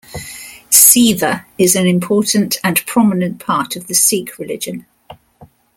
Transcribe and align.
Seva 0.71 1.45
is 1.59 1.75
an 1.75 1.85
important 1.85 2.57
and 2.63 2.83
prominent 2.87 3.37
part 3.39 3.75
of 3.75 3.85
the 3.85 3.93
Sikh 3.93 4.39
religion. 4.39 4.87